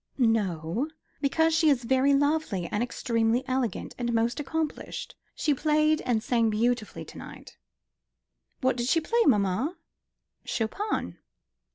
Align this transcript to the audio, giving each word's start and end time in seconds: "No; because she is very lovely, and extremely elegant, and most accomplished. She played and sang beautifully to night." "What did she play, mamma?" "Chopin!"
"No; 0.17 0.87
because 1.21 1.53
she 1.53 1.69
is 1.69 1.83
very 1.83 2.11
lovely, 2.15 2.65
and 2.65 2.81
extremely 2.81 3.43
elegant, 3.47 3.93
and 3.99 4.11
most 4.13 4.39
accomplished. 4.39 5.13
She 5.35 5.53
played 5.53 6.01
and 6.07 6.23
sang 6.23 6.49
beautifully 6.49 7.05
to 7.05 7.19
night." 7.19 7.55
"What 8.61 8.77
did 8.77 8.87
she 8.87 8.99
play, 8.99 9.21
mamma?" 9.27 9.77
"Chopin!" 10.43 11.19